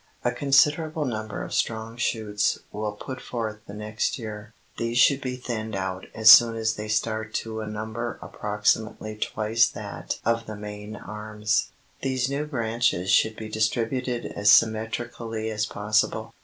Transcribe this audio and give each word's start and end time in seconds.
A 0.25 0.31
considerable 0.31 1.05
number 1.05 1.43
of 1.43 1.53
strong 1.53 1.95
shoots 1.95 2.57
will 2.71 2.93
put 2.93 3.21
forth 3.21 3.59
the 3.67 3.75
next 3.75 4.17
year. 4.17 4.51
These 4.77 4.97
should 4.97 5.21
be 5.21 5.35
thinned 5.35 5.75
out 5.75 6.07
as 6.15 6.31
soon 6.31 6.55
as 6.55 6.73
they 6.73 6.87
start 6.87 7.35
to 7.35 7.61
a 7.61 7.67
number 7.67 8.17
approximately 8.19 9.15
twice 9.15 9.67
that 9.67 10.17
of 10.25 10.47
the 10.47 10.55
main 10.55 10.95
arms. 10.95 11.69
These 12.01 12.31
new 12.31 12.47
branches 12.47 13.11
should 13.11 13.35
be 13.35 13.47
distributed 13.47 14.25
as 14.25 14.49
symmetrically 14.49 15.51
as 15.51 15.67
possible. 15.67 16.33